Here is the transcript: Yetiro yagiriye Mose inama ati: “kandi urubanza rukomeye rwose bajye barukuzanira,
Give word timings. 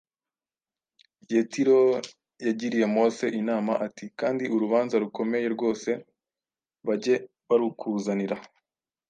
Yetiro 1.33 1.79
yagiriye 2.45 2.85
Mose 2.95 3.25
inama 3.41 3.71
ati: 3.85 4.05
“kandi 4.19 4.43
urubanza 4.55 4.95
rukomeye 5.03 5.47
rwose 5.55 5.89
bajye 6.87 7.15
barukuzanira, 7.47 8.35